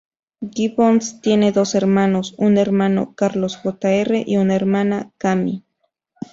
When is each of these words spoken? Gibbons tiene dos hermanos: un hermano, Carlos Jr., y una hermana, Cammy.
Gibbons 0.51 1.21
tiene 1.21 1.51
dos 1.51 1.75
hermanos: 1.75 2.33
un 2.39 2.57
hermano, 2.57 3.13
Carlos 3.13 3.57
Jr., 3.57 4.23
y 4.25 4.37
una 4.37 4.55
hermana, 4.55 5.11
Cammy. 5.19 5.63